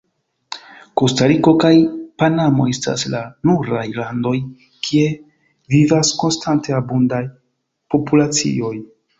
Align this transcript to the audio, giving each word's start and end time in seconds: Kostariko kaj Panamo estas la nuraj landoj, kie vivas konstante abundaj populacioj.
Kostariko 1.01 1.51
kaj 1.63 1.69
Panamo 2.21 2.65
estas 2.71 3.03
la 3.15 3.21
nuraj 3.49 3.83
landoj, 3.99 4.33
kie 4.89 5.05
vivas 5.75 6.13
konstante 6.25 6.79
abundaj 6.83 7.23
populacioj. 7.97 8.77